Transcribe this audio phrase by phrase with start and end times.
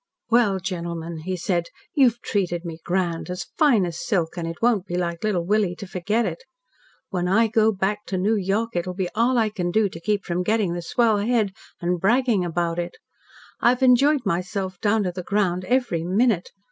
[0.31, 4.87] "Well, gentlemen," he said, "you've treated me grand as fine as silk, and it won't
[4.87, 6.43] be like Little Willie to forget it.
[7.11, 10.25] When I go back to New York it'll be all I can do to keep
[10.25, 12.97] from getting the swell head and bragging about it.
[13.59, 16.49] I've enjoyed myself down to the ground, every minute.